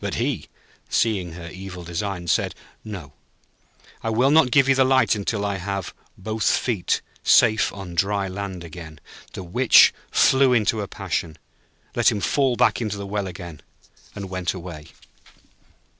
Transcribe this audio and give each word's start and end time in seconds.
But 0.01 0.15
he, 0.15 0.47
seeing 0.89 1.33
her 1.33 1.47
evil 1.51 1.83
designs, 1.83 2.31
said: 2.31 2.55
'No; 2.83 3.13
I 4.01 4.09
will 4.09 4.31
not 4.31 4.49
give 4.49 4.67
you 4.67 4.73
the 4.73 4.83
light 4.83 5.09
till 5.27 5.45
I 5.45 5.57
have 5.57 5.93
both 6.17 6.43
feet 6.43 7.01
safe 7.23 7.71
on 7.71 7.93
dry 7.93 8.27
land 8.27 8.63
again.' 8.63 8.99
The 9.33 9.43
Witch 9.43 9.93
flew 10.09 10.53
into 10.53 10.81
a 10.81 10.87
passion, 10.87 11.37
let 11.93 12.11
him 12.11 12.19
fall 12.19 12.55
back 12.55 12.81
into 12.81 12.97
the 12.97 13.05
well 13.05 13.27
again, 13.27 13.61
and 14.15 14.27
went 14.27 14.55
away. 14.55 14.87